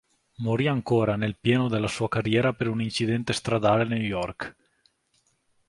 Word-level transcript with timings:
Morì 0.37 0.65
ancora 0.65 1.15
nel 1.15 1.37
pieno 1.39 1.67
della 1.69 1.85
sua 1.85 2.07
carriera 2.09 2.53
per 2.53 2.67
un 2.67 2.81
incidente 2.81 3.33
stradale 3.33 3.83
a 3.83 3.85
New 3.85 4.01
York. 4.01 4.55